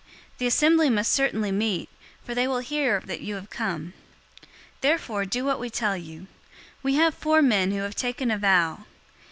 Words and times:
The 0.39 0.47
assembly 0.47 0.89
must 0.89 1.11
certainly 1.11 1.51
meet, 1.51 1.87
for 2.25 2.33
they 2.33 2.47
will 2.47 2.57
hear 2.57 3.01
that 3.05 3.21
you 3.21 3.35
have 3.35 3.51
come. 3.51 3.93
021:023 4.41 4.45
Therefore 4.81 5.25
do 5.25 5.45
what 5.45 5.59
we 5.59 5.69
tell 5.69 5.95
you. 5.95 6.25
We 6.81 6.95
have 6.95 7.13
four 7.13 7.43
men 7.43 7.69
who 7.71 7.81
have 7.81 7.93
taken 7.95 8.31
a 8.31 8.37
vow. 8.39 8.85